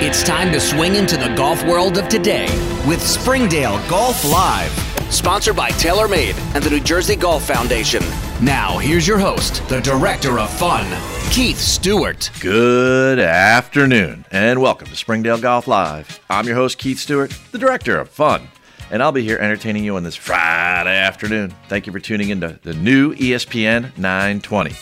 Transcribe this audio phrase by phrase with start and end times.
[0.00, 2.46] It's time to swing into the golf world of today
[2.86, 4.70] with Springdale Golf Live.
[5.12, 8.04] Sponsored by TaylorMade and the New Jersey Golf Foundation.
[8.40, 10.86] Now, here's your host, the Director of Fun,
[11.32, 12.30] Keith Stewart.
[12.38, 16.20] Good afternoon, and welcome to Springdale Golf Live.
[16.30, 18.46] I'm your host, Keith Stewart, the Director of Fun,
[18.92, 21.52] and I'll be here entertaining you on this Friday afternoon.
[21.66, 24.76] Thank you for tuning into the new ESPN 920.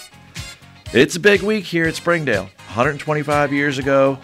[0.92, 2.50] It's a big week here at Springdale.
[2.76, 4.18] 125 years ago,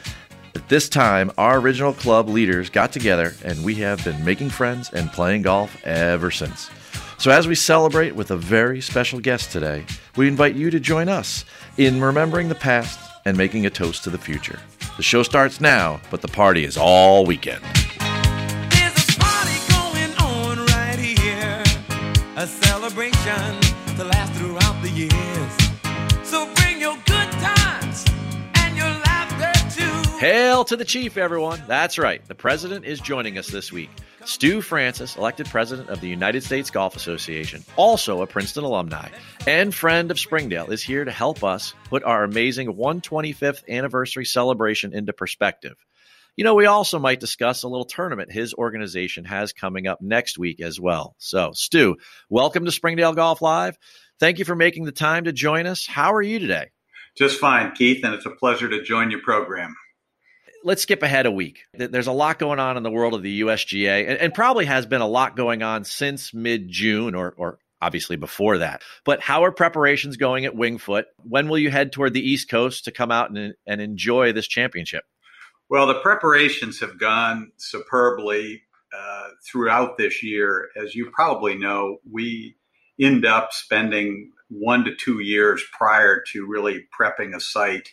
[0.55, 4.91] at this time, our original club leaders got together and we have been making friends
[4.93, 6.71] and playing golf ever since.
[7.19, 11.09] So, as we celebrate with a very special guest today, we invite you to join
[11.09, 11.45] us
[11.79, 14.59] in remembering the past and making a toast to the future.
[14.97, 17.63] The show starts now, but the party is all weekend.
[18.71, 21.63] There's a party going on right here,
[22.37, 23.61] a celebration
[23.97, 25.72] to last throughout the years.
[30.23, 31.61] Hail to the chief, everyone.
[31.67, 32.25] That's right.
[32.29, 33.91] The president is joining us this week.
[34.25, 39.09] Stu Francis, elected president of the United States Golf Association, also a Princeton alumni
[39.49, 44.95] and friend of Springdale, is here to help us put our amazing 125th anniversary celebration
[44.95, 45.75] into perspective.
[46.37, 50.39] You know, we also might discuss a little tournament his organization has coming up next
[50.39, 51.17] week as well.
[51.19, 51.97] So, Stu,
[52.31, 53.77] welcome to Springdale Golf Live.
[54.21, 55.85] Thank you for making the time to join us.
[55.85, 56.71] How are you today?
[57.19, 59.75] Just fine, Keith, and it's a pleasure to join your program.
[60.65, 61.65] Let's skip ahead a week.
[61.75, 64.87] There's a lot going on in the world of the USGA, and, and probably has
[64.87, 68.83] been a lot going on since mid June or, or obviously before that.
[69.05, 71.07] But how are preparations going at Winged Foot?
[71.29, 74.47] When will you head toward the East Coast to come out and, and enjoy this
[74.47, 75.05] championship?
[75.69, 78.63] Well, the preparations have gone superbly
[78.97, 80.69] uh, throughout this year.
[80.81, 82.57] As you probably know, we
[83.01, 87.89] end up spending one to two years prior to really prepping a site.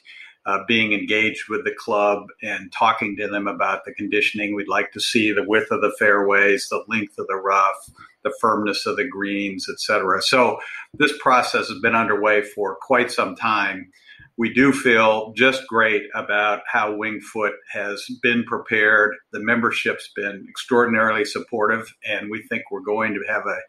[0.49, 4.91] Uh, being engaged with the club and talking to them about the conditioning we'd like
[4.91, 7.75] to see, the width of the fairways, the length of the rough,
[8.23, 10.19] the firmness of the greens, etc.
[10.23, 10.57] So
[10.95, 13.91] this process has been underway for quite some time.
[14.37, 19.15] We do feel just great about how Winged Foot has been prepared.
[19.31, 23.59] The membership's been extraordinarily supportive, and we think we're going to have a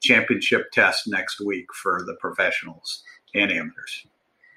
[0.00, 3.02] championship test next week for the professionals
[3.34, 4.06] and amateurs.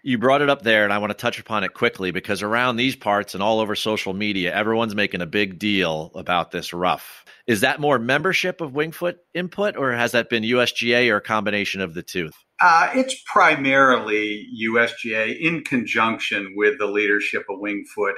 [0.06, 2.76] You brought it up there, and I want to touch upon it quickly because around
[2.76, 7.24] these parts and all over social media, everyone's making a big deal about this rough.
[7.48, 11.22] Is that more membership of Winged Foot input, or has that been USGA or a
[11.22, 12.32] combination of the two?
[12.62, 18.16] Uh, it's primarily USGA in conjunction with the leadership of Winged Foot.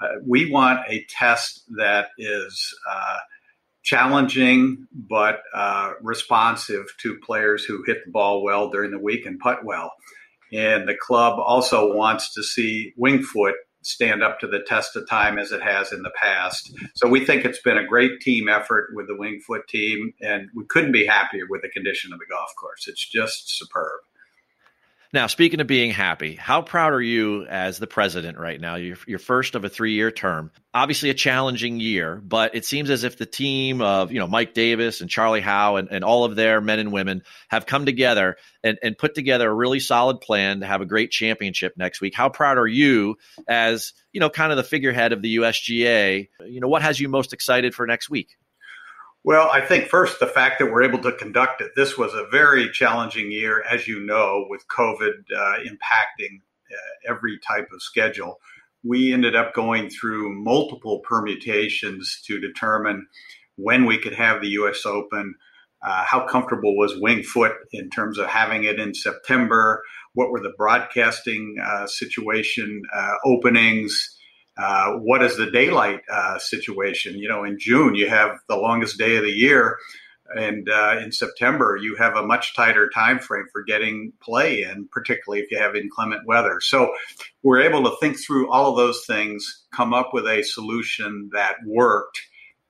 [0.00, 3.18] Uh, we want a test that is uh,
[3.82, 9.40] challenging but uh, responsive to players who hit the ball well during the week and
[9.40, 9.92] putt well.
[10.52, 15.08] And the club also wants to see Winged Foot stand up to the test of
[15.08, 16.72] time as it has in the past.
[16.94, 20.48] So we think it's been a great team effort with the Winged Foot team, and
[20.54, 22.86] we couldn't be happier with the condition of the golf course.
[22.88, 24.00] It's just superb.
[25.12, 28.76] Now, speaking of being happy, how proud are you as the president right now?
[28.76, 30.52] You're, you're first of a three year term.
[30.72, 34.54] Obviously, a challenging year, but it seems as if the team of you know Mike
[34.54, 38.36] Davis and Charlie Howe and, and all of their men and women have come together
[38.62, 42.14] and, and put together a really solid plan to have a great championship next week.
[42.14, 43.16] How proud are you
[43.48, 46.28] as you know kind of the figurehead of the USGA?
[46.46, 48.36] You know, what has you most excited for next week?
[49.22, 51.72] Well, I think first the fact that we're able to conduct it.
[51.76, 56.40] This was a very challenging year, as you know, with COVID uh, impacting
[56.72, 58.40] uh, every type of schedule.
[58.82, 63.06] We ended up going through multiple permutations to determine
[63.56, 64.86] when we could have the U.S.
[64.86, 65.34] Open.
[65.82, 69.82] Uh, how comfortable was Winged Foot in terms of having it in September?
[70.14, 74.16] What were the broadcasting uh, situation uh, openings?
[74.60, 77.16] Uh, what is the daylight uh, situation?
[77.18, 79.78] You know, in June you have the longest day of the year,
[80.36, 84.88] and uh, in September you have a much tighter time frame for getting play in,
[84.92, 86.60] particularly if you have inclement weather.
[86.60, 86.92] So
[87.42, 91.56] we're able to think through all of those things, come up with a solution that
[91.66, 92.20] worked.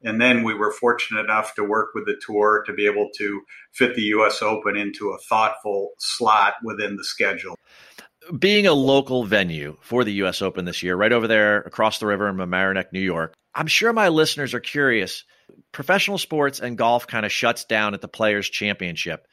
[0.03, 3.43] And then we were fortunate enough to work with the tour to be able to
[3.73, 4.41] fit the U.S.
[4.41, 7.59] Open into a thoughtful slot within the schedule
[8.39, 10.43] being a local venue for the U.S.
[10.43, 13.93] Open this year, right over there across the river in Mamaroneck, New York, I'm sure
[13.93, 15.25] my listeners are curious.
[15.73, 19.27] Professional sports and golf kind of shuts down at the Players Championship.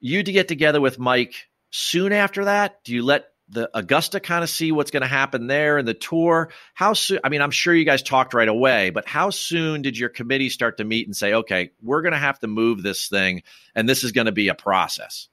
[0.00, 1.34] You to get together with Mike
[1.70, 2.84] soon after that?
[2.84, 5.94] Do you let the Augusta kind of see what's going to happen there and the
[5.94, 6.50] tour?
[6.74, 7.20] How soon?
[7.24, 10.50] I mean, I'm sure you guys talked right away, but how soon did your committee
[10.50, 13.42] start to meet and say, okay, we're going to have to move this thing
[13.74, 15.28] and this is going to be a process?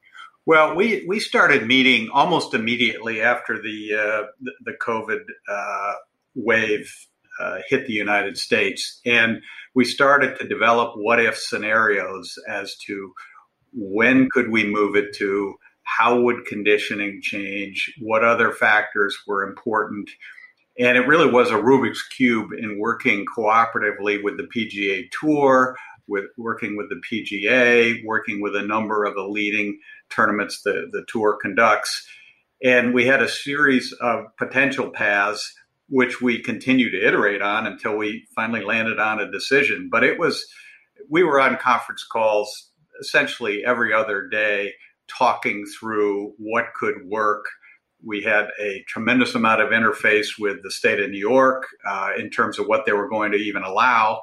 [0.48, 5.94] Well, we, we started meeting almost immediately after the uh, the, COVID uh,
[6.36, 6.94] wave
[7.40, 9.02] uh, hit the United States.
[9.06, 9.42] And
[9.74, 13.14] we started to develop what if scenarios as to
[13.74, 20.10] when could we move it to, how would conditioning change, what other factors were important.
[20.78, 25.76] And it really was a Rubik's Cube in working cooperatively with the PGA Tour,
[26.08, 29.80] with working with the PGA, working with a number of the leading
[30.10, 32.08] tournaments the, the tour conducts.
[32.64, 35.54] And we had a series of potential paths,
[35.90, 39.90] which we continue to iterate on until we finally landed on a decision.
[39.92, 40.46] But it was,
[41.10, 42.70] we were on conference calls
[43.00, 44.74] essentially every other day
[45.08, 47.46] talking through what could work.
[48.04, 52.30] We had a tremendous amount of interface with the state of New York uh, in
[52.30, 54.22] terms of what they were going to even allow.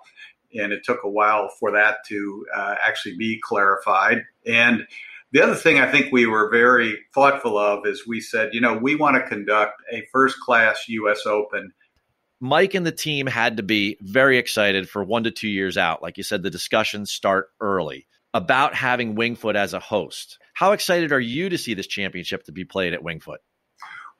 [0.54, 4.22] And it took a while for that to uh, actually be clarified.
[4.46, 4.86] And
[5.32, 8.76] the other thing I think we were very thoughtful of is we said, you know,
[8.76, 11.24] we want to conduct a first class U.S.
[11.26, 11.72] Open.
[12.38, 16.02] Mike and the team had to be very excited for one to two years out.
[16.02, 20.38] Like you said, the discussions start early about having Winged Foot as a host.
[20.54, 23.40] How excited are you to see this championship to be played at Winged Foot?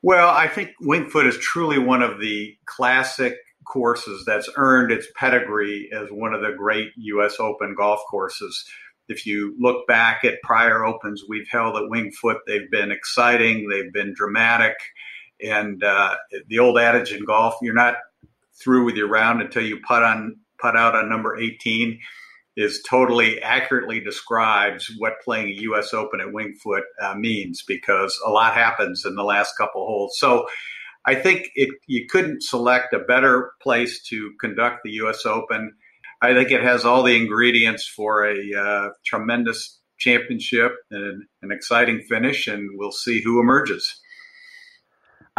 [0.03, 5.07] Well, I think Winged Foot is truly one of the classic courses that's earned its
[5.17, 7.37] pedigree as one of the great U.S.
[7.39, 8.65] Open golf courses.
[9.09, 13.69] If you look back at prior opens we've held at Winged Foot, they've been exciting,
[13.69, 14.75] they've been dramatic,
[15.43, 16.17] and uh,
[16.49, 17.97] the old adage in golf: you're not
[18.63, 21.99] through with your round until you putt on putt out on number 18
[22.57, 25.95] is totally accurately describes what playing a U.S.
[25.95, 30.19] Open at Winged Foot uh, means because a lot happens in the last couple holes.
[30.19, 30.47] So
[31.05, 35.27] I think it, you couldn't select a better place to conduct the U.S.
[35.27, 35.75] Open.
[36.21, 42.03] I think it has all the ingredients for a uh, tremendous championship and an exciting
[42.09, 44.01] finish, and we'll see who emerges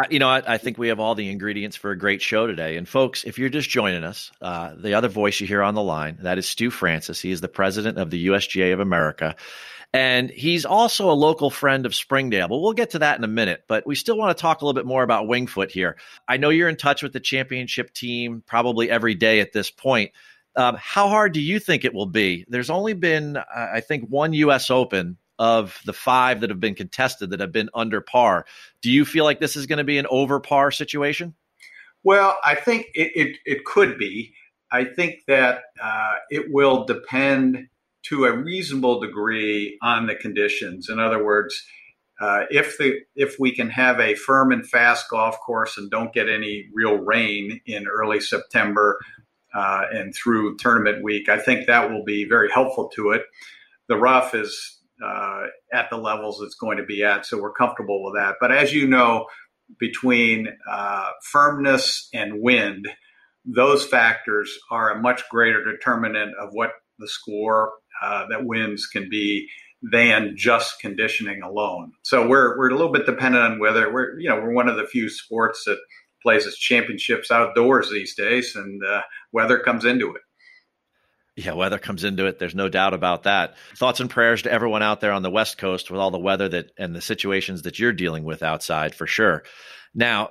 [0.09, 2.77] you know, I, I, think we have all the ingredients for a great show today.
[2.77, 5.83] And folks, if you're just joining us, uh, the other voice you hear on the
[5.83, 7.19] line, that is Stu Francis.
[7.21, 9.35] He is the president of the USGA of America.
[9.93, 12.47] And he's also a local friend of Springdale.
[12.47, 13.65] But we'll get to that in a minute.
[13.67, 15.97] But we still want to talk a little bit more about Winged Foot here.
[16.27, 20.11] I know you're in touch with the championship team probably every day at this point.
[20.55, 22.45] Um, how hard do you think it will be?
[22.47, 24.69] There's only been, I think, one U.S.
[24.69, 28.45] Open of the five that have been contested that have been under par.
[28.81, 31.33] Do you feel like this is going to be an over par situation?
[32.03, 34.33] Well, I think it, it, it could be.
[34.71, 37.67] I think that uh, it will depend
[38.03, 40.89] to a reasonable degree on the conditions.
[40.89, 41.63] In other words,
[42.21, 46.13] uh, if the if we can have a firm and fast golf course and don't
[46.13, 48.99] get any real rain in early September
[49.53, 53.23] uh, and through tournament week, I think that will be very helpful to it.
[53.87, 57.25] The rough is uh, at the levels it's going to be at.
[57.25, 58.35] So we're comfortable with that.
[58.39, 59.25] But as you know,
[59.79, 62.87] between uh, firmness and wind,
[63.45, 69.09] those factors are a much greater determinant of what the score uh, that wins can
[69.09, 69.47] be
[69.91, 71.91] than just conditioning alone.
[72.03, 74.77] So we're we're a little bit dependent on whether we're you know we're one of
[74.77, 75.77] the few sports that
[76.21, 79.01] plays its championships outdoors these days, and uh,
[79.33, 80.21] weather comes into it.
[81.35, 82.37] Yeah, weather comes into it.
[82.39, 83.55] There's no doubt about that.
[83.75, 86.47] Thoughts and prayers to everyone out there on the West Coast with all the weather
[86.49, 89.43] that and the situations that you're dealing with outside for sure.
[89.93, 90.29] Now,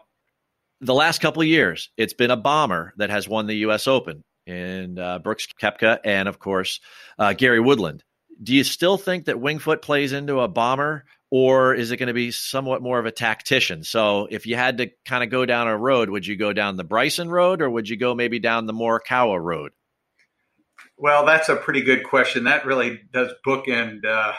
[0.81, 3.87] the last couple of years, it's been a bomber that has won the U.S.
[3.87, 6.81] Open and uh, Brooks Koepka and, of course,
[7.19, 8.03] uh, Gary Woodland.
[8.43, 12.09] Do you still think that Winged Foot plays into a bomber, or is it going
[12.09, 13.85] to be somewhat more of a tactician?
[13.85, 16.77] So, if you had to kind of go down a road, would you go down
[16.77, 19.73] the Bryson road, or would you go maybe down the Morikawa road?
[20.97, 22.45] Well, that's a pretty good question.
[22.45, 24.33] That really does bookend uh,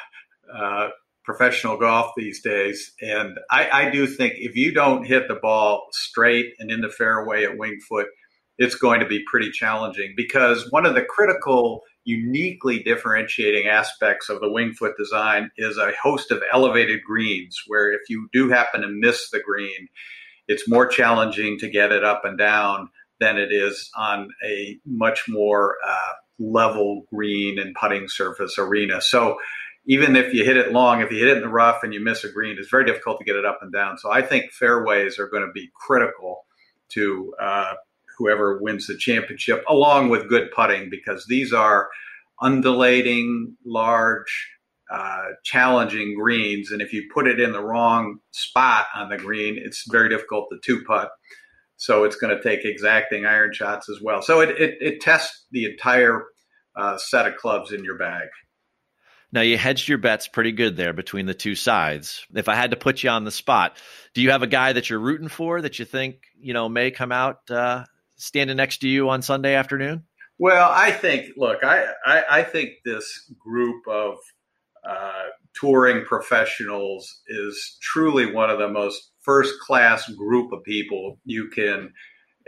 [0.53, 0.89] uh,
[1.23, 2.93] professional golf these days.
[3.01, 6.89] And I, I, do think if you don't hit the ball straight and in the
[6.89, 8.07] fairway at Winged Foot,
[8.57, 14.39] it's going to be pretty challenging because one of the critical, uniquely differentiating aspects of
[14.41, 18.81] the Winged Foot design is a host of elevated greens where if you do happen
[18.81, 19.87] to miss the green,
[20.47, 25.23] it's more challenging to get it up and down than it is on a much
[25.27, 29.01] more uh, level green and putting surface arena.
[29.01, 29.37] So
[29.85, 32.01] even if you hit it long, if you hit it in the rough and you
[32.01, 33.97] miss a green, it's very difficult to get it up and down.
[33.97, 36.45] So I think fairways are going to be critical
[36.89, 37.73] to uh,
[38.17, 41.89] whoever wins the championship, along with good putting, because these are
[42.41, 44.49] undulating, large,
[44.91, 46.71] uh, challenging greens.
[46.71, 50.49] And if you put it in the wrong spot on the green, it's very difficult
[50.51, 51.09] to two putt.
[51.77, 54.21] So it's going to take exacting iron shots as well.
[54.21, 56.25] So it, it, it tests the entire
[56.75, 58.27] uh, set of clubs in your bag.
[59.31, 62.23] Now you hedged your bets pretty good there between the two sides.
[62.35, 63.77] If I had to put you on the spot,
[64.13, 66.91] do you have a guy that you're rooting for that you think you know may
[66.91, 70.03] come out uh, standing next to you on Sunday afternoon?
[70.39, 74.15] Well, I think, look, I, I, I think this group of
[74.87, 75.23] uh,
[75.59, 81.93] touring professionals is truly one of the most first class group of people you can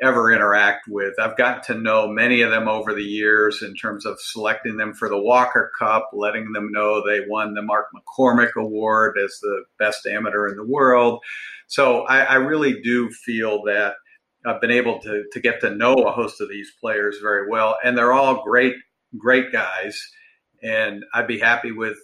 [0.01, 1.13] ever interact with.
[1.19, 4.93] I've gotten to know many of them over the years in terms of selecting them
[4.93, 9.63] for the Walker Cup, letting them know they won the Mark McCormack Award as the
[9.79, 11.21] best amateur in the world.
[11.67, 13.93] So I, I really do feel that
[14.45, 17.77] I've been able to, to get to know a host of these players very well,
[17.83, 18.75] and they're all great,
[19.17, 19.99] great guys.
[20.61, 21.97] And I'd be happy with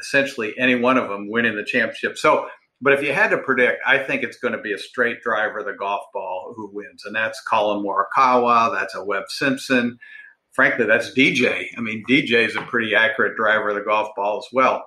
[0.00, 2.16] essentially any one of them winning the championship.
[2.16, 2.48] So
[2.80, 5.62] but if you had to predict, I think it's going to be a straight driver,
[5.62, 7.04] the golf ball, who wins.
[7.04, 8.72] And that's Collin Morikawa.
[8.72, 9.98] That's a Webb Simpson.
[10.52, 11.66] Frankly, that's DJ.
[11.76, 14.84] I mean, DJ is a pretty accurate driver of the golf ball as well.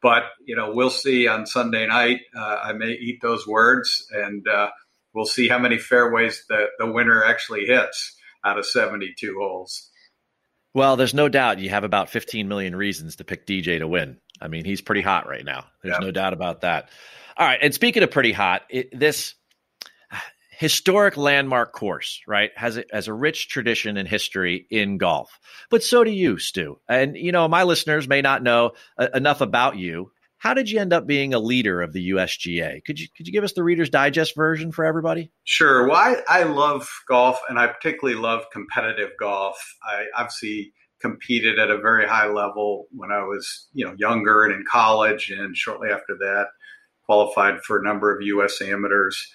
[0.00, 2.20] But, you know, we'll see on Sunday night.
[2.36, 4.68] Uh, I may eat those words, and uh,
[5.14, 9.90] we'll see how many fairways the, the winner actually hits out of 72 holes.
[10.74, 14.18] Well, there's no doubt you have about 15 million reasons to pick DJ to win.
[14.40, 15.66] I mean, he's pretty hot right now.
[15.82, 16.88] There's no doubt about that.
[17.36, 19.34] All right, and speaking of pretty hot, it, this
[20.62, 25.40] historic landmark course, right, has a, has a rich tradition and history in golf.
[25.70, 26.78] But so do you, Stu.
[26.88, 30.11] And you know, my listeners may not know uh, enough about you.
[30.42, 32.84] How did you end up being a leader of the USGA?
[32.84, 35.30] Could you could you give us the Reader's Digest version for everybody?
[35.44, 35.86] Sure.
[35.86, 39.56] Well, I, I love golf, and I particularly love competitive golf.
[39.84, 44.52] I obviously competed at a very high level when I was, you know, younger and
[44.52, 46.46] in college, and shortly after that,
[47.06, 48.60] qualified for a number of U.S.
[48.60, 49.32] amateurs.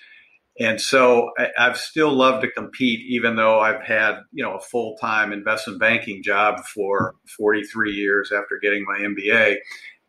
[0.59, 4.59] And so I, have still loved to compete, even though I've had, you know, a
[4.59, 9.55] full time investment banking job for 43 years after getting my MBA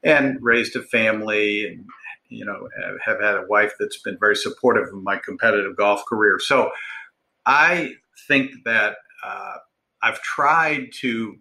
[0.03, 1.85] and raised a family and,
[2.29, 2.69] you know,
[3.05, 6.39] have had a wife that's been very supportive of my competitive golf career.
[6.41, 6.71] So
[7.47, 7.95] I
[8.27, 9.57] think that uh,
[10.03, 11.37] I've tried to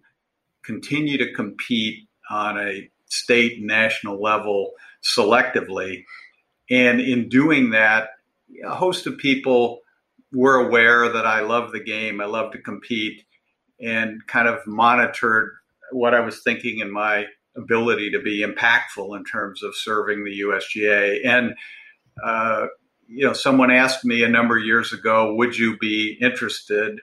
[0.62, 4.72] continue to compete on a state and national level
[5.02, 6.04] selectively.
[6.70, 8.10] And in doing that,
[8.64, 9.80] a host of people
[10.32, 13.24] were aware that I love the game, I love to compete,
[13.80, 15.54] and kind of monitored
[15.92, 17.26] what I was thinking in my
[17.58, 21.26] ability to be impactful in terms of serving the USGA.
[21.26, 21.54] And,
[22.24, 22.66] uh,
[23.08, 27.00] you know, someone asked me a number of years ago, would you be interested?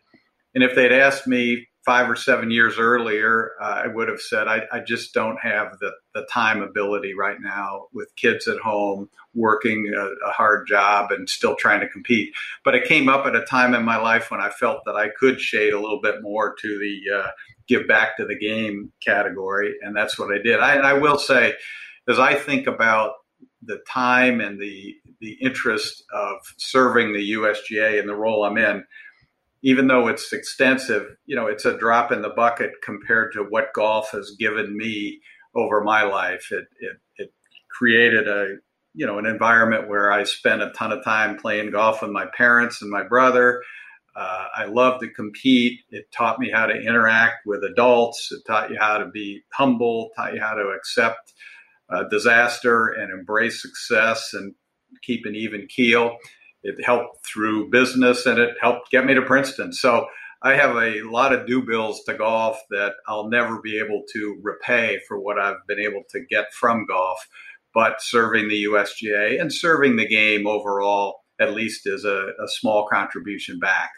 [0.53, 4.47] And if they'd asked me five or seven years earlier, uh, I would have said,
[4.47, 9.07] I, I, just don't have the, the time ability right now with kids at home,
[9.35, 12.33] working a, a, hard job and still trying to compete.
[12.63, 15.09] But it came up at a time in my life when I felt that I
[15.09, 17.27] could shade a little bit more to the uh,
[17.67, 19.75] give back to the game category.
[19.81, 20.60] And that's what I did.
[20.60, 21.53] I, and I will say,
[22.07, 23.13] as I think about
[23.62, 28.84] the time and the, the interest of serving the USGA and the role I'm in,
[29.63, 33.74] even though it's extensive, you know, it's a drop in the bucket compared to what
[33.74, 35.19] golf has given me
[35.55, 36.51] over my life.
[36.51, 37.34] It, it, it
[37.72, 38.57] created a,
[38.93, 42.27] you know, an environment where I spent a ton of time playing golf with my
[42.38, 43.63] parents and my brother.
[44.15, 45.81] Uh, I love to compete.
[45.89, 48.31] It taught me how to interact with adults.
[48.31, 51.34] It taught you how to be humble, taught you how to accept
[51.89, 54.55] uh, disaster and embrace success and
[55.03, 56.17] keep an even keel
[56.65, 59.72] it helped through business and it helped get me to Princeton.
[59.72, 60.07] So
[60.41, 64.39] I have a lot of due bills to golf that I'll never be able to
[64.41, 67.19] repay for what I've been able to get from golf.
[67.74, 72.88] But serving the USGA and serving the game overall, at least, is a, a small
[72.88, 73.91] contribution back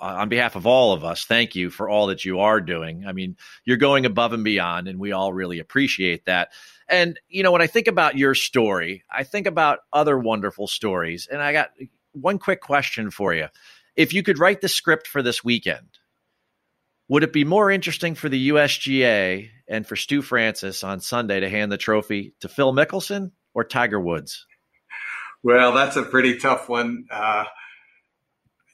[0.00, 3.04] on behalf of all of us, thank you for all that you are doing.
[3.06, 6.50] I mean, you're going above and beyond, and we all really appreciate that.
[6.88, 11.28] And, you know, when I think about your story, I think about other wonderful stories.
[11.30, 11.70] And I got
[12.12, 13.46] one quick question for you.
[13.94, 15.98] If you could write the script for this weekend,
[17.08, 21.48] would it be more interesting for the USGA and for Stu Francis on Sunday to
[21.48, 24.46] hand the trophy to Phil Mickelson or Tiger Woods?
[25.42, 27.06] Well, that's a pretty tough one.
[27.10, 27.44] Uh,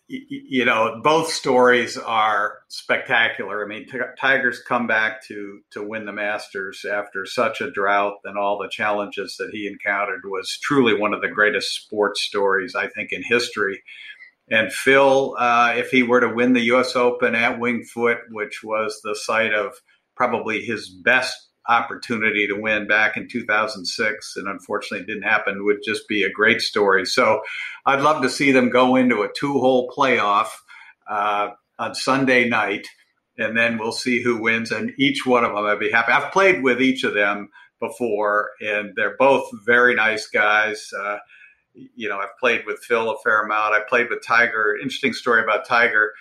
[0.09, 3.65] you know, both stories are spectacular.
[3.65, 3.87] I mean,
[4.19, 8.69] Tiger's come back to to win the Masters after such a drought and all the
[8.69, 13.23] challenges that he encountered was truly one of the greatest sports stories I think in
[13.25, 13.83] history.
[14.49, 16.95] And Phil, uh, if he were to win the U.S.
[16.95, 19.75] Open at Winged Foot, which was the site of
[20.15, 21.37] probably his best
[21.69, 26.31] opportunity to win back in 2006 and unfortunately it didn't happen would just be a
[26.31, 27.05] great story.
[27.05, 27.43] So
[27.85, 30.49] I'd love to see them go into a two hole playoff
[31.09, 32.87] uh, on Sunday night
[33.39, 34.71] and then we'll see who wins.
[34.71, 36.13] And each one of them, I'd be happy.
[36.13, 40.91] I've played with each of them before and they're both very nice guys.
[40.99, 41.19] Uh,
[41.75, 43.75] you know, I've played with Phil a fair amount.
[43.75, 44.77] I played with Tiger.
[44.81, 46.13] Interesting story about Tiger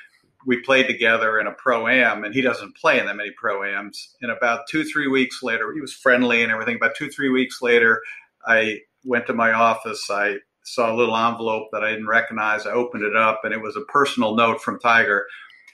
[0.46, 3.64] we played together in a pro am, and he doesn't play in that many pro
[3.64, 4.16] ams.
[4.22, 6.76] And about two, three weeks later, he was friendly and everything.
[6.76, 8.02] About two, three weeks later,
[8.46, 10.10] I went to my office.
[10.10, 12.66] I saw a little envelope that I didn't recognize.
[12.66, 15.26] I opened it up, and it was a personal note from Tiger.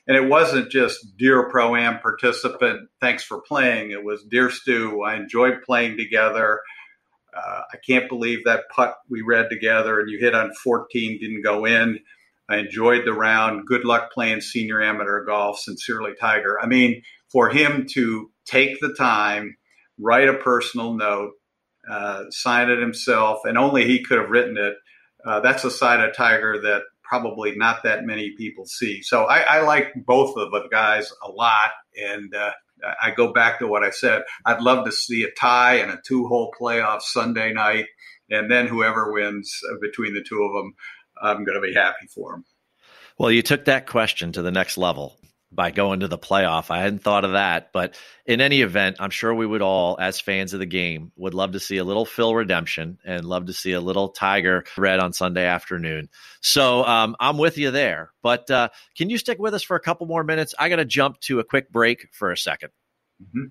[0.08, 3.92] And it wasn't just Dear Pro Am participant, thanks for playing.
[3.92, 6.60] It was Dear Stu, I enjoyed playing together.
[7.36, 11.44] Uh, I can't believe that putt we read together and you hit on 14 didn't
[11.44, 12.00] go in.
[12.50, 13.66] I enjoyed the round.
[13.66, 15.60] Good luck playing senior amateur golf.
[15.60, 16.58] Sincerely, Tiger.
[16.62, 19.56] I mean, for him to take the time,
[20.00, 21.32] write a personal note,
[21.90, 24.74] uh, sign it himself, and only he could have written it.
[25.26, 29.02] Uh, that's a side of Tiger that probably not that many people see.
[29.02, 32.52] So I, I like both of the guys a lot, and uh,
[33.02, 34.24] I go back to what I said.
[34.46, 37.86] I'd love to see a tie and a two-hole playoff Sunday night,
[38.30, 40.74] and then whoever wins between the two of them,
[41.22, 42.46] I'm going to be happy for them.
[43.18, 45.18] Well, you took that question to the next level
[45.52, 46.72] by going to the playoff.
[46.72, 50.20] I hadn't thought of that, but in any event, I'm sure we would all, as
[50.20, 53.54] fans of the game, would love to see a little Phil redemption and love to
[53.54, 56.10] see a little Tiger red on Sunday afternoon.
[56.42, 58.12] So um, I'm with you there.
[58.24, 60.56] But uh, can you stick with us for a couple more minutes?
[60.58, 62.70] I got to jump to a quick break for a 2nd
[63.22, 63.46] mm-hmm.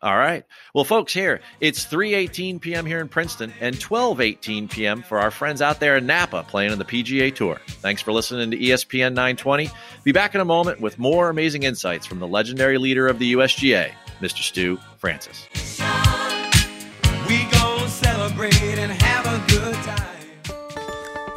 [0.00, 0.44] All right.
[0.74, 2.86] Well, folks, here it's 3:18 p.m.
[2.86, 5.02] here in Princeton and 12:18 p.m.
[5.02, 7.60] for our friends out there in Napa playing on the PGA Tour.
[7.66, 9.70] Thanks for listening to ESPN 920.
[10.04, 13.32] Be back in a moment with more amazing insights from the legendary leader of the
[13.32, 13.90] USGA,
[14.20, 14.42] Mr.
[14.42, 15.48] Stu Francis.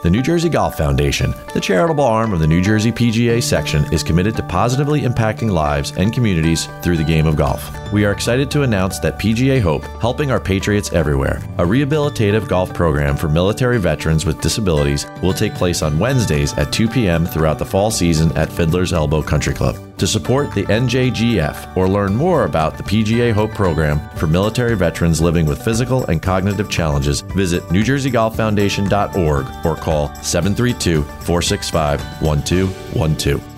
[0.01, 4.01] The New Jersey Golf Foundation, the charitable arm of the New Jersey PGA section, is
[4.01, 7.71] committed to positively impacting lives and communities through the game of golf.
[7.93, 12.73] We are excited to announce that PGA Hope, Helping Our Patriots Everywhere, a rehabilitative golf
[12.73, 17.23] program for military veterans with disabilities, will take place on Wednesdays at 2 p.m.
[17.23, 19.75] throughout the fall season at Fiddler's Elbow Country Club.
[20.01, 25.21] To support the NJGF or learn more about the PGA Hope program for military veterans
[25.21, 33.50] living with physical and cognitive challenges, visit NewJerseyGolfFoundation.org or call 732 465 1212.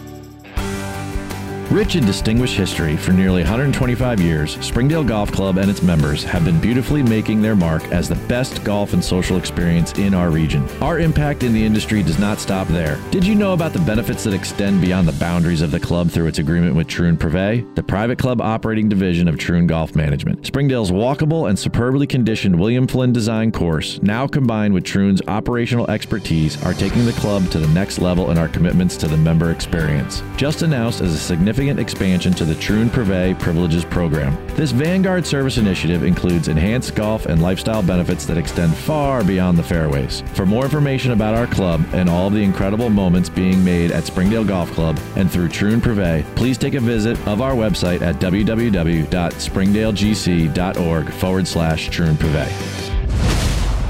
[1.72, 6.46] Rich in distinguished history for nearly 125 years, Springdale Golf Club and its members have
[6.46, 10.68] been beautifully making their mark as the best golf and social experience in our region.
[10.82, 13.00] Our impact in the industry does not stop there.
[13.10, 16.28] Did you know about the benefits that extend beyond the boundaries of the club through
[16.28, 20.46] its agreement with Troon Privé, the private club operating division of Troon Golf Management?
[20.46, 26.64] Springdale's walkable and superbly conditioned William Flynn design course, now combined with Troon's operational expertise,
[26.66, 30.22] are taking the club to the next level in our commitments to the member experience.
[30.38, 34.36] Just announced as a significant significant expansion to the Troon Privé Privileges program.
[34.56, 39.64] This Vanguard service initiative includes enhanced golf and lifestyle benefits that extend far beyond the
[39.64, 40.24] fairways.
[40.34, 44.46] For more information about our club and all the incredible moments being made at Springdale
[44.46, 51.14] Golf Club and through Troon Privé, please take a visit of our website at www.springdalegc.org
[51.14, 52.93] forward slash Troon Privé.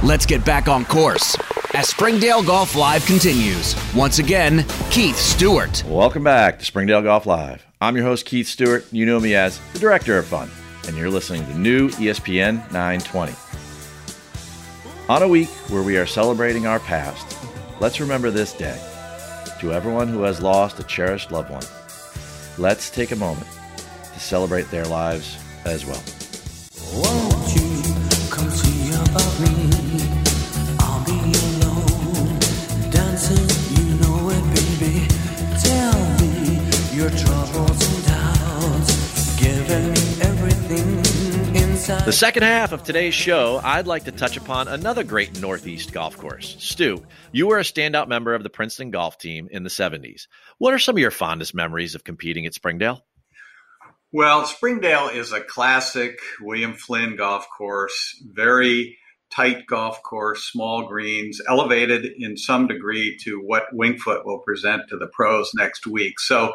[0.03, 1.37] Let's get back on course
[1.75, 3.73] as Springdale Golf Live continues.
[3.95, 5.81] Once again, Keith Stewart.
[5.87, 7.65] Welcome back to Springdale Golf Live.
[7.79, 8.85] I'm your host, Keith Stewart.
[8.91, 10.51] You know me as the Director of Fun,
[10.87, 13.33] and you're listening to new ESPN 920.
[15.07, 17.37] On a week where we are celebrating our past,
[17.79, 18.77] let's remember this day.
[19.61, 21.63] To everyone who has lost a cherished loved one,
[22.57, 23.47] let's take a moment
[24.13, 26.03] to celebrate their lives as well.
[26.93, 29.92] Won't you come see about me?
[42.05, 46.17] The second half of today's show, I'd like to touch upon another great Northeast golf
[46.17, 46.55] course.
[46.59, 50.27] Stu, you were a standout member of the Princeton golf team in the 70s.
[50.59, 53.03] What are some of your fondest memories of competing at Springdale?
[54.13, 58.97] Well, Springdale is a classic William Flynn golf course, very
[59.29, 64.83] tight golf course, small greens, elevated in some degree to what Winged Foot will present
[64.87, 66.21] to the pros next week.
[66.21, 66.53] So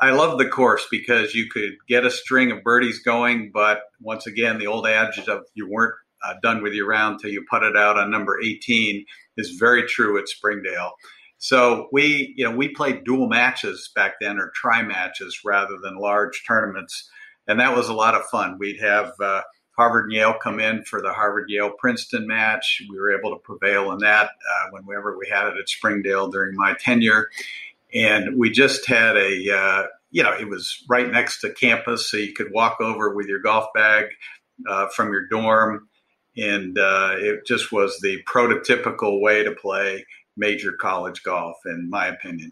[0.00, 4.26] I love the course because you could get a string of birdies going, but once
[4.26, 7.64] again, the old adage of you weren't uh, done with your round till you put
[7.64, 9.04] it out on number 18
[9.36, 10.92] is very true at Springdale.
[11.38, 15.96] So we, you know, we played dual matches back then or tri matches rather than
[15.96, 17.08] large tournaments.
[17.46, 18.56] And that was a lot of fun.
[18.58, 19.42] We'd have uh,
[19.76, 22.82] Harvard and Yale come in for the Harvard Yale Princeton match.
[22.90, 26.56] We were able to prevail in that uh, whenever we had it at Springdale during
[26.56, 27.30] my tenure
[27.94, 32.16] and we just had a uh, you know it was right next to campus so
[32.16, 34.06] you could walk over with your golf bag
[34.68, 35.88] uh, from your dorm
[36.36, 40.04] and uh, it just was the prototypical way to play
[40.36, 42.50] major college golf in my opinion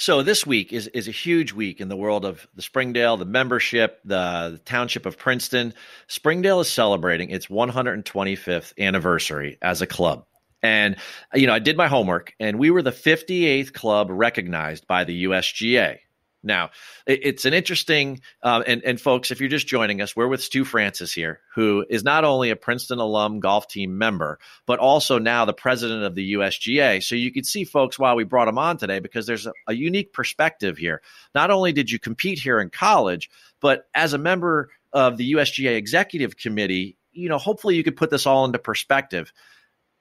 [0.00, 3.24] So this week is is a huge week in the world of the Springdale, the
[3.24, 5.74] membership, the, the, township of Princeton.
[6.06, 10.24] Springdale is celebrating its 125th anniversary as a club.
[10.62, 10.96] And
[11.34, 15.24] you know, I did my homework and we were the 58th club recognized by the
[15.24, 15.98] USGA.
[16.42, 16.70] Now,
[17.04, 20.64] it's an interesting, uh, and, and folks, if you're just joining us, we're with Stu
[20.64, 25.44] Francis here, who is not only a Princeton alum golf team member, but also now
[25.44, 27.02] the president of the USGA.
[27.02, 29.74] So you can see, folks, why we brought him on today, because there's a, a
[29.74, 31.02] unique perspective here.
[31.34, 35.76] Not only did you compete here in college, but as a member of the USGA
[35.76, 39.32] executive committee, you know, hopefully you could put this all into perspective.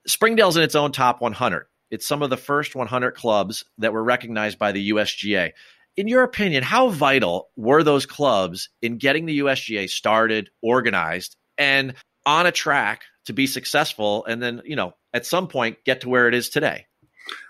[0.08, 1.66] Springdale's in its own top 100.
[1.90, 5.52] It's some of the first 100 clubs that were recognized by the USGA
[5.98, 11.96] in your opinion, how vital were those clubs in getting the USGA started, organized, and
[12.26, 16.10] on a track to be successful and then, you know, at some point get to
[16.10, 16.86] where it is today?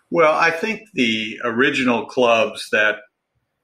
[0.10, 2.96] Well, I think the original clubs that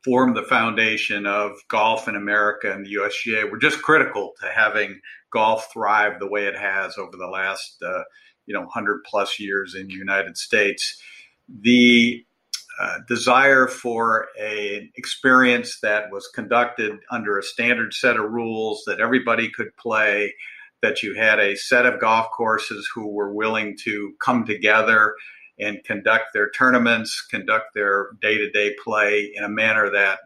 [0.03, 4.99] formed the foundation of golf in America and the USGA were just critical to having
[5.31, 8.03] golf thrive the way it has over the last, uh,
[8.45, 11.01] you know, 100 plus years in the United States.
[11.47, 12.25] The
[12.79, 18.99] uh, desire for an experience that was conducted under a standard set of rules that
[18.99, 20.33] everybody could play,
[20.81, 25.13] that you had a set of golf courses who were willing to come together
[25.59, 30.19] and conduct their tournaments, conduct their day to day play in a manner that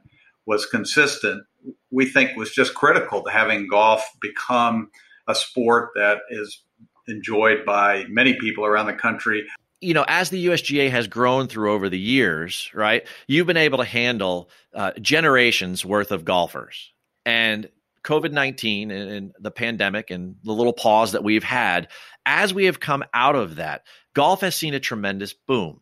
[0.46, 1.44] was consistent,
[1.92, 4.90] we think was just critical to having golf become
[5.28, 6.64] a sport that is
[7.08, 9.46] enjoyed by many people around the country
[9.80, 13.78] you know, as the USGA has grown through over the years, right, you've been able
[13.78, 16.92] to handle uh, generations worth of golfers.
[17.26, 17.70] And
[18.04, 21.90] COVID 19 and, and, the pandemic and the little pause that we've had,
[22.26, 25.82] as we have come out of that, golf has seen a tremendous boom.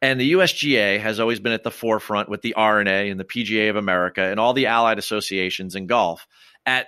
[0.00, 3.68] And the USGA has always been at the forefront with the R&A and the PGA
[3.68, 6.26] of America and all the allied associations in golf
[6.64, 6.86] at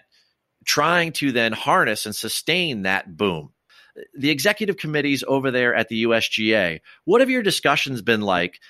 [0.65, 3.53] trying to then harness and sustain that boom
[4.15, 6.81] the executive committees over there at the USGA.
[7.05, 8.61] What have your discussions been like?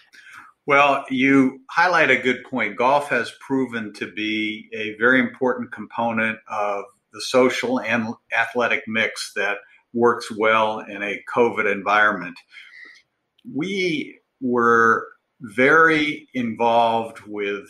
[0.67, 2.77] Well, you highlight a good point.
[2.77, 9.33] Golf has proven to be a very important component of the social and athletic mix
[9.35, 9.59] that
[9.93, 12.39] works well in a COVID environment.
[13.53, 15.07] We were
[15.41, 17.69] very involved with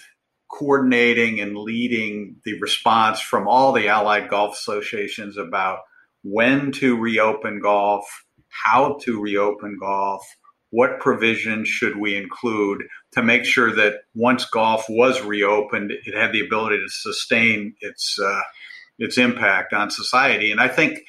[0.53, 5.79] coordinating and leading the response from all the allied golf associations about
[6.23, 8.05] when to reopen golf,
[8.49, 10.23] how to reopen golf,
[10.71, 16.33] what provisions should we include to make sure that once golf was reopened, it had
[16.33, 18.41] the ability to sustain its uh,
[18.99, 20.51] its impact on society.
[20.51, 21.01] And I think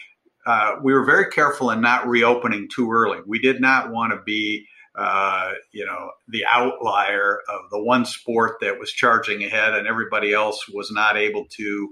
[0.45, 3.19] uh, we were very careful in not reopening too early.
[3.25, 8.58] We did not want to be uh, you know, the outlier of the one sport
[8.62, 11.89] that was charging ahead and everybody else was not able to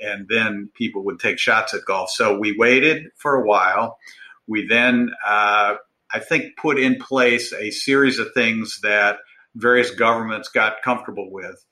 [0.00, 2.10] and then people would take shots at golf.
[2.10, 3.98] So we waited for a while.
[4.46, 5.74] We then, uh,
[6.12, 9.18] I think, put in place a series of things that
[9.54, 11.64] various governments got comfortable with.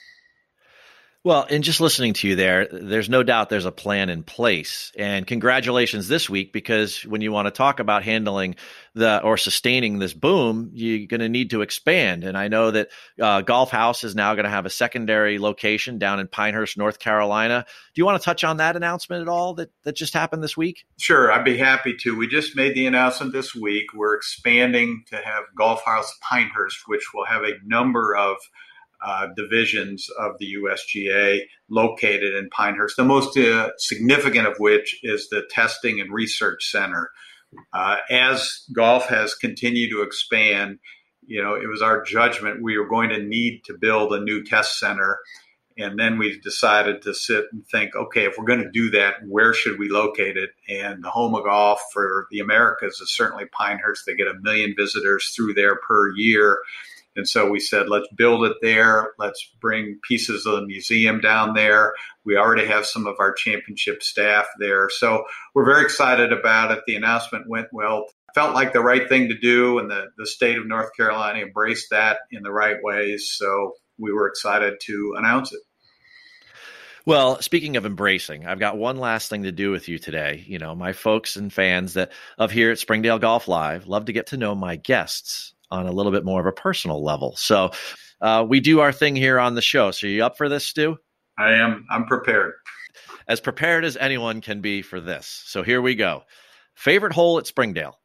[1.25, 4.93] Well, and just listening to you there, there's no doubt there's a plan in place.
[4.97, 8.55] And congratulations this week because when you want to talk about handling
[8.95, 12.23] the or sustaining this boom, you're going to need to expand.
[12.23, 12.87] And I know that
[13.21, 16.99] uh, Golf House is now going to have a secondary location down in Pinehurst, North
[16.99, 17.65] Carolina.
[17.93, 20.55] Do you want to touch on that announcement at all that, that just happened this
[20.55, 20.85] week?
[20.97, 22.15] Sure, I'd be happy to.
[22.17, 23.87] We just made the announcement this week.
[23.93, 28.37] We're expanding to have Golf House Pinehurst, which will have a number of
[29.01, 35.29] uh, divisions of the USGA located in Pinehurst, the most uh, significant of which is
[35.29, 37.11] the Testing and Research Center.
[37.73, 40.79] Uh, as golf has continued to expand,
[41.25, 44.43] you know, it was our judgment we were going to need to build a new
[44.43, 45.19] test center.
[45.77, 49.15] And then we decided to sit and think, okay, if we're going to do that,
[49.25, 50.49] where should we locate it?
[50.67, 54.05] And the home of golf for the Americas is certainly Pinehurst.
[54.05, 56.59] They get a million visitors through there per year.
[57.15, 59.13] And so we said, let's build it there.
[59.17, 61.93] Let's bring pieces of the museum down there.
[62.23, 64.89] We already have some of our championship staff there.
[64.89, 66.83] So we're very excited about it.
[66.85, 68.05] The announcement went well.
[68.35, 71.89] Felt like the right thing to do, and the, the state of North Carolina embraced
[71.89, 73.31] that in the right ways.
[73.31, 75.59] So we were excited to announce it.
[77.05, 80.43] Well, speaking of embracing, I've got one last thing to do with you today.
[80.45, 84.13] You know, my folks and fans that of here at Springdale Golf Live love to
[84.13, 87.35] get to know my guests on a little bit more of a personal level.
[87.35, 87.71] So
[88.21, 89.91] uh, we do our thing here on the show.
[89.91, 90.97] So you up for this, Stu?
[91.37, 91.85] I am.
[91.89, 92.53] I'm prepared.
[93.27, 95.43] As prepared as anyone can be for this.
[95.45, 96.23] So here we go.
[96.75, 97.97] Favorite hole at Springdale?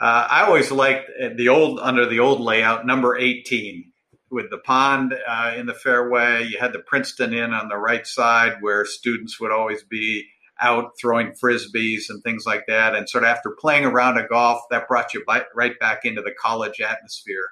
[0.00, 3.92] Uh, I always liked the old under the old layout number 18
[4.30, 6.44] with the pond uh, in the fairway.
[6.44, 10.26] You had the Princeton Inn on the right side, where students would always be
[10.64, 12.94] out throwing frisbees and things like that.
[12.94, 16.22] And sort of after playing around a golf, that brought you by, right back into
[16.22, 17.46] the college atmosphere.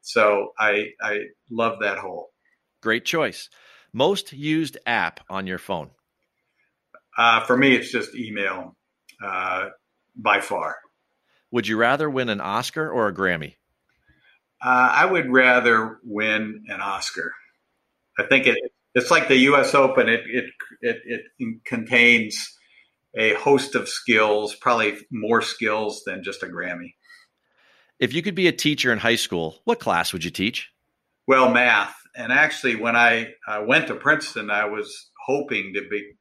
[0.00, 2.30] So I I love that hole.
[2.82, 3.48] Great choice.
[3.92, 5.90] Most used app on your phone.
[7.16, 8.76] Uh, for me, it's just email
[9.22, 9.68] uh,
[10.16, 10.76] by far.
[11.50, 13.54] Would you rather win an Oscar or a Grammy?
[14.62, 17.32] Uh, I would rather win an Oscar.
[18.18, 18.58] I think it
[18.98, 19.74] it's like the U.S.
[19.74, 20.08] Open.
[20.08, 20.44] It it
[20.80, 20.96] it,
[21.38, 22.58] it contains
[23.16, 26.94] a host of skills, probably more skills than just a Grammy.
[27.98, 30.70] If you could be a teacher in high school, what class would you teach?
[31.26, 31.94] Well, math.
[32.14, 36.12] And actually, when I uh, went to Princeton, I was hoping to be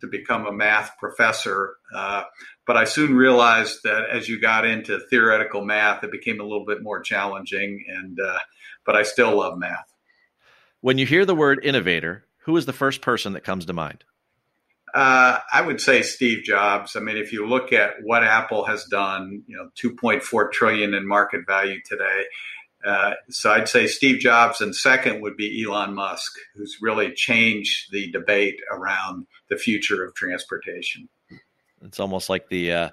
[0.00, 1.76] to become a math professor.
[1.94, 2.24] Uh,
[2.66, 6.66] but I soon realized that as you got into theoretical math, it became a little
[6.66, 7.84] bit more challenging.
[7.88, 8.38] And uh,
[8.84, 9.93] but I still love math.
[10.84, 14.04] When you hear the word innovator, who is the first person that comes to mind?
[14.94, 16.94] Uh, I would say Steve Jobs.
[16.94, 21.08] I mean, if you look at what Apple has done, you know, 2.4 trillion in
[21.08, 22.24] market value today.
[22.84, 27.90] Uh, so I'd say Steve Jobs, and second would be Elon Musk, who's really changed
[27.90, 31.08] the debate around the future of transportation.
[31.80, 32.88] It's almost like the uh,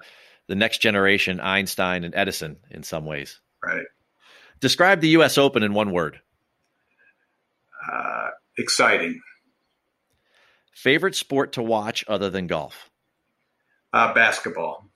[0.46, 3.38] the next generation Einstein and Edison in some ways.
[3.62, 3.84] Right.
[4.60, 5.36] Describe the U.S.
[5.36, 6.21] Open in one word.
[7.90, 9.20] Uh, exciting.
[10.74, 12.90] Favorite sport to watch other than golf?
[13.92, 14.88] Uh, basketball.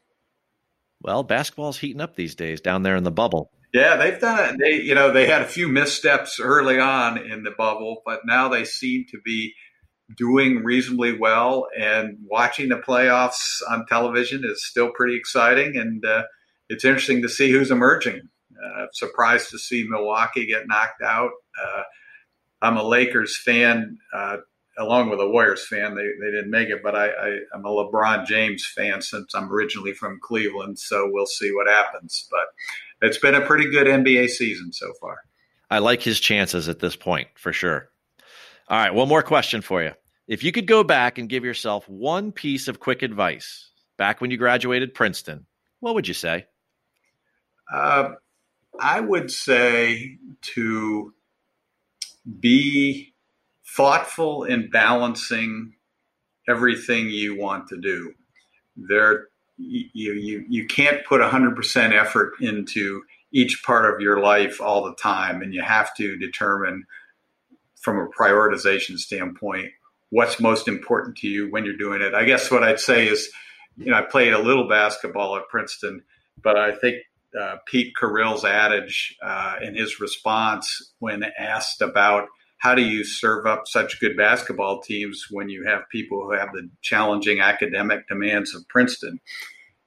[1.02, 3.50] Well, basketball's heating up these days down there in the bubble.
[3.74, 4.58] Yeah, they've done it.
[4.58, 8.48] They, you know, they had a few missteps early on in the bubble, but now
[8.48, 9.52] they seem to be
[10.16, 11.66] doing reasonably well.
[11.78, 16.22] And watching the playoffs on television is still pretty exciting, and uh,
[16.68, 18.22] it's interesting to see who's emerging.
[18.52, 21.30] Uh, surprised to see Milwaukee get knocked out.
[21.62, 21.82] Uh,
[22.62, 24.38] I'm a Lakers fan, uh,
[24.78, 25.94] along with a Warriors fan.
[25.94, 29.52] They, they didn't make it, but I, I, am a LeBron James fan since I'm
[29.52, 30.78] originally from Cleveland.
[30.78, 32.28] So we'll see what happens.
[32.30, 35.18] But it's been a pretty good NBA season so far.
[35.70, 37.88] I like his chances at this point for sure.
[38.68, 39.92] All right, one more question for you.
[40.26, 44.30] If you could go back and give yourself one piece of quick advice back when
[44.30, 45.46] you graduated Princeton,
[45.80, 46.46] what would you say?
[47.72, 48.10] Uh,
[48.80, 50.18] I would say
[50.54, 51.12] to
[52.40, 53.14] be
[53.64, 55.74] thoughtful in balancing
[56.48, 58.14] everything you want to do.
[58.76, 64.84] There, you you you can't put 100% effort into each part of your life all
[64.84, 66.84] the time, and you have to determine
[67.80, 69.70] from a prioritization standpoint
[70.10, 72.14] what's most important to you when you're doing it.
[72.14, 73.30] I guess what I'd say is,
[73.76, 76.02] you know, I played a little basketball at Princeton,
[76.42, 76.96] but I think
[77.38, 83.46] uh, Pete Carril's adage uh, in his response when asked about how do you serve
[83.46, 88.54] up such good basketball teams when you have people who have the challenging academic demands
[88.54, 89.20] of Princeton?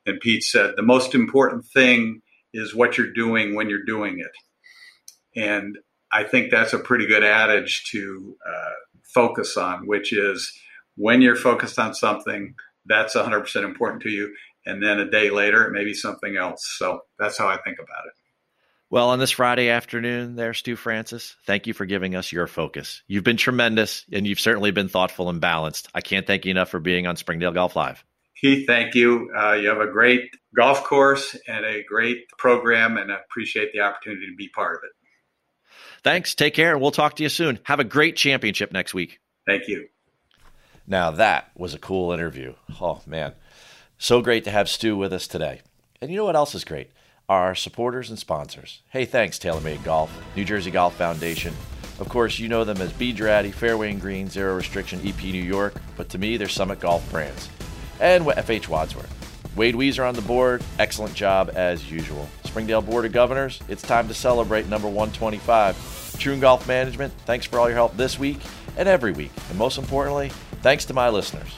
[0.06, 2.22] And Pete said, the most important thing
[2.54, 4.32] is what you're doing when you're doing it.
[5.40, 5.78] And
[6.12, 8.72] I think that's a pretty good adage to uh,
[9.04, 10.52] focus on, which is
[10.96, 14.34] when you're focused on something, that's 100% important to you
[14.70, 16.76] and then a day later it may be something else.
[16.78, 18.14] So that's how I think about it.
[18.92, 23.04] Well, on this Friday afternoon, there, Stu Francis, thank you for giving us your focus.
[23.08, 25.90] You've been tremendous, and you've certainly been thoughtful and balanced.
[25.94, 28.04] I can't thank you enough for being on Springdale Golf Live.
[28.42, 29.32] Keith, thank you.
[29.38, 33.82] Uh, you have a great golf course and a great program, and I appreciate the
[33.82, 34.92] opportunity to be part of it.
[36.04, 36.34] Thanks.
[36.34, 37.60] Take care, and we'll talk to you soon.
[37.64, 39.20] Have a great championship next week.
[39.46, 39.88] Thank you.
[40.88, 42.56] Now, that was a cool interview.
[42.82, 43.34] Oh, man.
[44.02, 45.60] So great to have Stu with us today.
[46.00, 46.90] And you know what else is great?
[47.28, 48.82] Our supporters and sponsors.
[48.92, 51.54] Hey, thanks, TaylorMade Golf, New Jersey Golf Foundation.
[52.00, 55.82] Of course, you know them as Draddy, Fairway and Green, Zero Restriction, EP New York,
[55.98, 57.50] but to me, they're Summit Golf brands.
[58.00, 59.14] And FH Wadsworth.
[59.58, 62.30] Wade Weezer on the board, excellent job as usual.
[62.46, 66.16] Springdale Board of Governors, it's time to celebrate number 125.
[66.18, 68.40] Troon Golf Management, thanks for all your help this week
[68.78, 69.32] and every week.
[69.50, 70.30] And most importantly,
[70.62, 71.54] thanks to my listeners.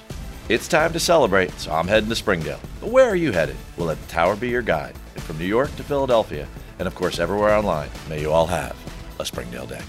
[0.51, 2.59] It's time to celebrate, so I'm heading to Springdale.
[2.81, 3.55] But where are you headed?
[3.77, 4.93] We'll let the tower be your guide.
[5.15, 6.45] And from New York to Philadelphia,
[6.77, 8.75] and of course everywhere online, may you all have
[9.17, 9.79] a Springdale day.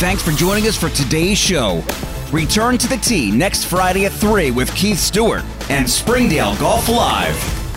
[0.00, 1.84] Thanks for joining us for today's show.
[2.32, 7.69] Return to the tee next Friday at 3 with Keith Stewart and Springdale Golf Live.